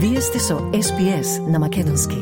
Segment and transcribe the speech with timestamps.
[0.00, 2.14] Вие сте со SPS на Македонски.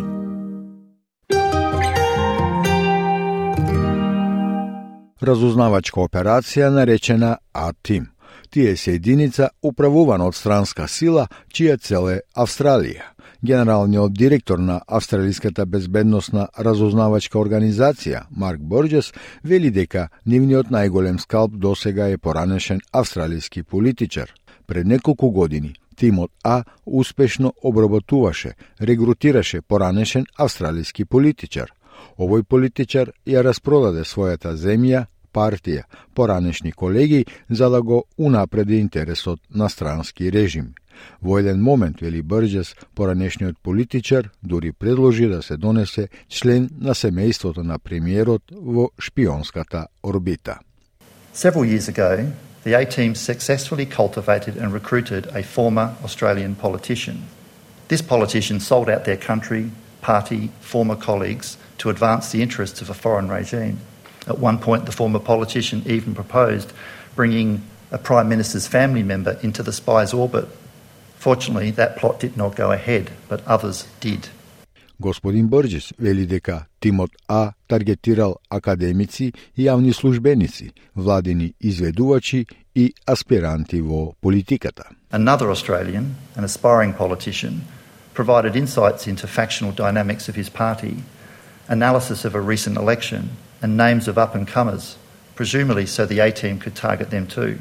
[5.20, 8.06] Разузнавачка операција наречена АТим.
[8.50, 13.12] Тие се единица управувана од странска сила, чија цел е Австралија.
[13.44, 19.12] Генералниот директор на Австралиската безбедносна разузнавачка организација, Марк Борджес,
[19.44, 24.32] вели дека нивниот најголем скалп досега е поранешен австралиски политичар.
[24.66, 31.72] Пред неколку години тимот А успешно обработуваше, регрутираше поранешен австралиски политичар.
[32.18, 35.06] Овој политичар ја распродаде својата земја,
[35.36, 40.74] партија, поранешни колеги, за да го унапреди интересот на странски режим.
[41.20, 47.62] Во еден момент, вели Брджес, поранешниот политичар дури предложи да се донесе член на семејството
[47.62, 50.58] на премиерот во шпионската орбита.
[51.34, 52.32] Several years ago,
[52.66, 57.22] the A team successfully cultivated and recruited a former Australian politician.
[57.86, 59.70] This politician sold out their country,
[60.02, 63.78] party, former colleagues to advance the interests of a foreign regime.
[64.26, 66.72] At one point, the former politician even proposed
[67.14, 70.48] bringing a Prime Minister's family member into the spy's orbit.
[71.18, 74.26] Fortunately, that plot did not go ahead, but others did.
[74.98, 75.50] Господин
[75.98, 84.84] вели дека тимот А таргетирал академици и јавни службеници, владени изведувачи и аспиранти во политиката.
[85.12, 87.60] Another Australian, an aspiring politician,
[88.14, 90.96] provided insights into factional dynamics of his party,
[91.68, 94.96] analysis of a recent election, and names of up-and-comers,
[95.34, 97.58] presumably so the A-team could target them too.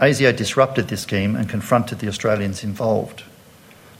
[0.00, 3.22] ASIO disrupted this scheme and confronted the Australians involved–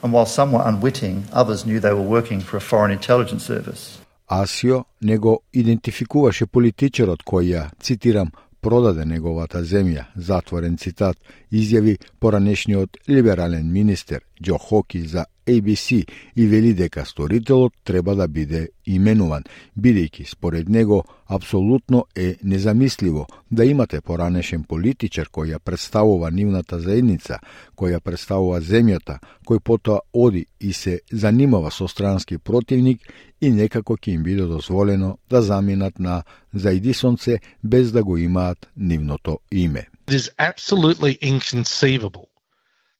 [0.03, 3.99] and while some were unwitting, others knew they were working for a foreign intelligence service.
[4.29, 11.17] Асио не го идентификуваше политичарот кој ја, цитирам, продаде неговата земја, затворен цитат,
[11.53, 18.69] изјави поранешниот либерален министер Џо Хоки за ABC и вели дека сторителот треба да биде
[18.87, 19.45] именуван,
[19.79, 27.39] бидејќи според него апсолутно е незамисливо да имате поранешен политичар кој ја представува нивната заедница,
[27.77, 33.01] кој ја представува земјата, кој потоа оди и се занимава со странски противник
[33.41, 36.23] и некако ќе им биде дозволено да заминат на
[36.55, 39.87] заидисонце без да го имаат нивното име.
[40.07, 42.36] It is absolutely inconceivable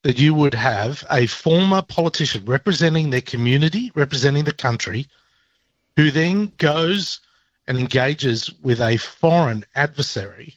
[0.07, 5.09] that you would have a former politician representing their community, representing the country,
[5.97, 7.19] who then goes
[7.67, 10.55] and engages with a foreign adversary,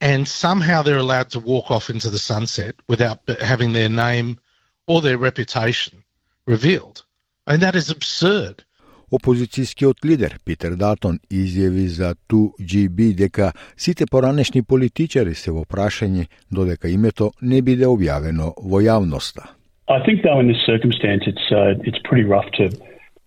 [0.00, 4.40] and somehow they're allowed to walk off into the sunset without having their name
[4.86, 6.02] or their reputation
[6.46, 7.04] revealed.
[7.46, 8.64] And that is absurd.
[9.12, 16.88] Опозицијскиот лидер Питер Датон изјави за 2GB дека сите поранешни политичари се во прашање додека
[16.88, 19.52] името не биде објавено во јавноста.
[19.88, 22.70] I think though in this circumstance it's uh, it's pretty rough to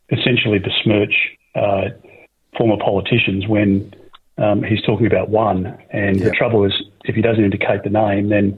[0.09, 1.15] essentially besmirch
[1.53, 1.93] uh,
[2.57, 3.93] former politicians when
[4.37, 5.59] um, he's talking about one
[5.93, 6.25] and yep.
[6.25, 8.57] the trouble is if he doesn't indicate the name then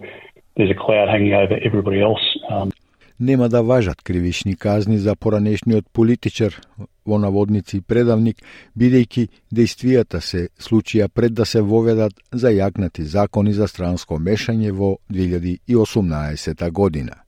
[0.55, 2.71] there's a cloud hanging over everybody else um,
[3.19, 6.61] нема да важат кривични казни за поранешниот политичар
[7.07, 8.41] во наводници предавник,
[8.77, 16.69] бидејќи действијата се случија пред да се воведат зајакнати закони за странско мешање во 2018
[16.71, 17.23] година.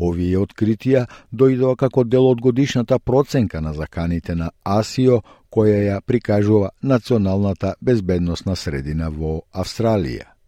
[0.00, 6.70] Овие откритија дојдоа како дел од годишната проценка на заканите на АСИО, која ја прикажува
[6.82, 10.39] Националната безбедносна средина во Австралија.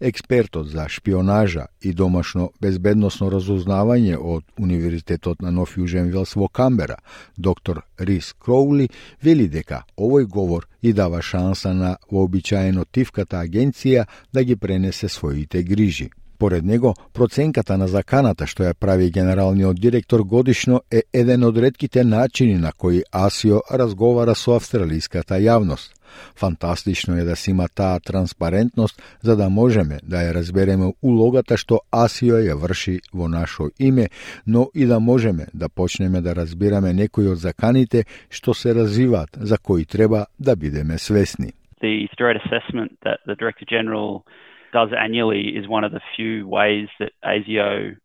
[0.00, 6.98] Експертот за шпионажа и домашно безбедносно разузнавање од Универзитетот на Нов Јужен Велс во Камбера,
[7.36, 8.90] доктор Рис Кроули,
[9.22, 15.62] вели дека овој говор и дава шанса на вообичаено тивката агенција да ги пренесе своите
[15.62, 16.10] грижи.
[16.40, 22.04] Поред него, проценката на заканата што ја прави генералниот директор годишно е еден од редките
[22.04, 25.92] начини на кои АСИО разговара со австралиската јавност.
[26.40, 31.84] Фантастично е да си има таа транспарентност за да можеме да ја разбереме улогата што
[31.92, 34.08] АСИО ја врши во нашо име,
[34.46, 39.58] но и да можеме да почнеме да разбираме некои од заканите што се развиваат, за
[39.58, 41.52] кои треба да бидеме свесни.
[41.82, 44.24] The threat assessment that the Director General
[44.72, 47.96] does annually is one of the few ways that ASIO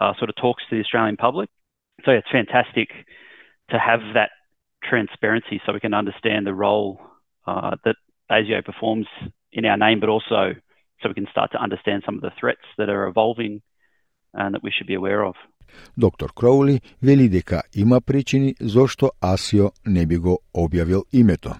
[0.00, 1.48] uh, sort of talks to the Australian public.
[2.04, 2.88] So yeah, it's fantastic
[3.70, 4.30] to have that
[4.82, 7.00] transparency so we can understand the role
[7.46, 7.96] uh, that
[8.30, 9.06] ASIO performs
[9.52, 10.54] in our name, but also
[11.02, 13.62] so we can start to understand some of the threats that are evolving
[14.32, 15.34] and that we should be aware of.
[15.96, 16.28] Dr.
[16.34, 21.50] Crowley veli дека ima pričini zasto ASIO не би го објавил името.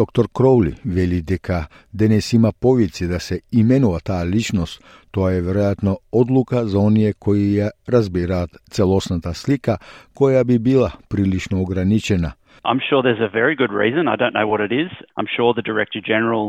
[0.00, 0.26] Dr.
[0.36, 1.60] Crowley veli deka
[1.92, 4.76] danes ima povici da se imenova ta ličnost,
[5.10, 8.40] to je vjerojatno odluka za onije koji je razbira
[8.76, 9.74] celosnata slika
[10.14, 12.30] koja bi bila prilično ograničena.
[12.68, 14.02] I'm sure there's a very good reason.
[14.14, 14.90] I don't know what it is.
[15.16, 16.44] I'm sure the Director General,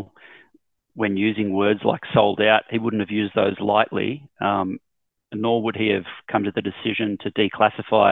[1.01, 4.09] when using words like sold out, he wouldn't have used those lightly,
[4.49, 4.67] um,
[5.43, 8.11] nor would he have come to the decision to declassify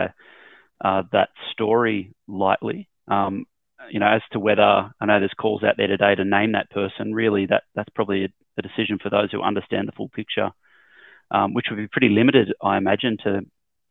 [0.87, 1.99] uh, that story
[2.45, 2.79] lightly.
[3.17, 3.45] Um,
[3.91, 6.69] you know, as to whether I know there's calls out there today to name that
[6.69, 7.13] person.
[7.13, 10.51] Really, that that's probably a, a decision for those who understand the full picture,
[11.31, 13.41] um, which would be pretty limited, I imagine, to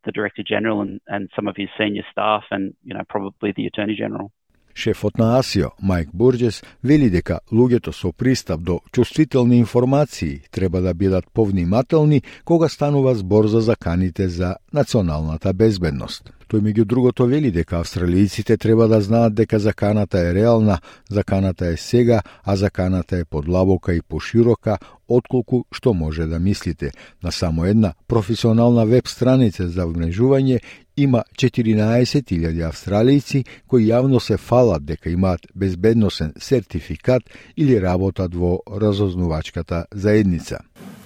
[0.04, 3.66] the Director General and, and some of his senior staff, and you know, probably the
[3.66, 4.32] Attorney General.
[4.74, 10.94] Шефот на АСИО, Мајк Бурджес, вели дека луѓето со пристап до чувствителни информации треба да
[10.94, 16.32] бидат повнимателни кога станува збор за заканите за националната безбедност.
[16.50, 20.78] Тој меѓу другото вели дека австралијците треба да знаат дека заканата е реална,
[21.10, 24.78] заканата е сега, а заканата е подлабока и поширока
[25.08, 26.92] отколку што може да мислите.
[27.22, 30.60] На само една професионална веб страница за вмрежување
[30.96, 37.22] има 14.000 австралијци кои јавно се фалат дека имаат безбедносен сертификат
[37.56, 40.58] или работат во разознувачката заедница.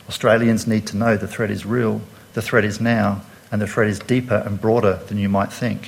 [0.09, 2.01] Australians need to know the threat is real,
[2.35, 3.21] the threat is now,
[3.51, 5.81] and the threat is deeper and broader than you might think.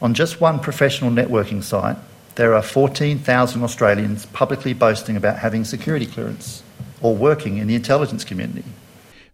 [0.00, 1.96] On just one professional networking site,
[2.34, 6.62] there are 14,000 Australians publicly boasting about having security clearance
[7.00, 8.64] or working in the intelligence community.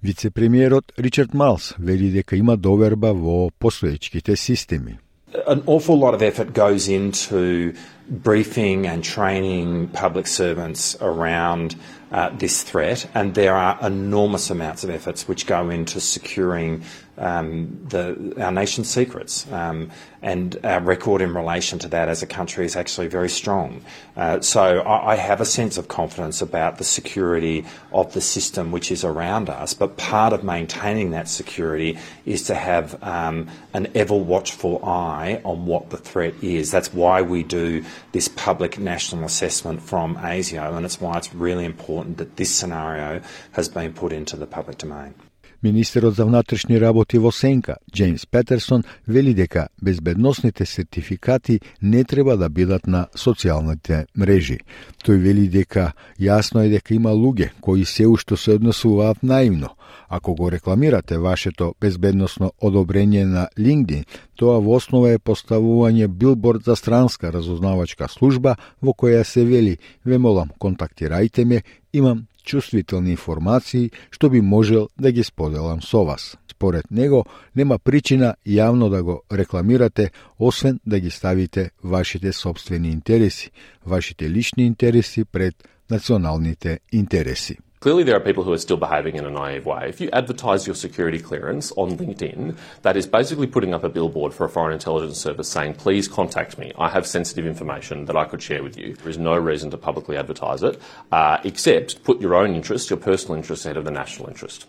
[0.03, 4.99] Вице-премиерот Ричард Малс вели дека има доверба во постоечките системи.
[5.47, 7.75] An awful lot of effort goes into
[8.11, 11.77] briefing and training public servants around
[12.11, 16.83] uh, this threat, and there are enormous amounts of efforts which go into securing
[17.19, 19.51] um, the, our nation's secrets.
[19.53, 19.91] Um,
[20.23, 23.83] and our record in relation to that as a country is actually very strong.
[24.17, 28.71] Uh, so I, I, have a sense of confidence about the security of the system
[28.71, 29.73] which is around us.
[29.73, 35.65] But part of maintaining that security is to have um, an ever watchful eye on
[35.65, 36.71] what the threat is.
[36.71, 41.65] That's why we do this public national assessment from ASIO, and it's why it's really
[41.65, 43.21] important that this scenario
[43.53, 45.15] has been put into the public domain.
[45.63, 52.49] Министерот за внатрешни работи во Сенка, Джеймс Петерсон, вели дека безбедносните сертификати не треба да
[52.49, 54.61] бидат на социјалните мрежи.
[55.05, 59.69] Тој вели дека јасно е дека има луѓе кои се уште се однесуваат наивно.
[60.09, 64.05] Ако го рекламирате вашето безбедносно одобрење на LinkedIn,
[64.37, 70.19] тоа во основа е поставување билборд за странска разузнавачка служба во која се вели «Ве
[70.19, 76.37] молам, контактирајте ме, имам чувствителни информации што би можел да ги споделам со вас.
[76.51, 83.51] Според него, нема причина јавно да го рекламирате, освен да ги ставите вашите собствени интереси,
[83.87, 85.55] вашите лични интереси пред
[85.91, 87.59] националните интереси.
[87.81, 89.89] Clearly, there are people who are still behaving in a naive way.
[89.89, 94.35] If you advertise your security clearance on LinkedIn, that is basically putting up a billboard
[94.35, 96.73] for a foreign intelligence service saying, please contact me.
[96.79, 98.97] I have sensitive information that I could share with you.
[98.97, 100.79] There is no reason to publicly advertise it,
[101.11, 104.67] uh, except put your own interest, your personal interest, ahead of the national interest.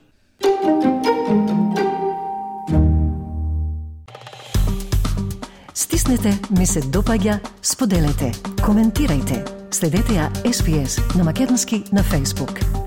[5.74, 7.42] Stisnite mi se dopaja,
[10.44, 12.81] SPS na makedonski na Facebook.